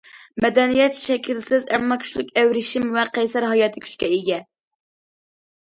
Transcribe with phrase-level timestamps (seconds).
[0.43, 4.43] مەدەنىيەت شەكىلسىز، ئەمما كۈچلۈك ئەۋرىشىم ۋە قەيسەر ھاياتىي كۈچكە ئىگە.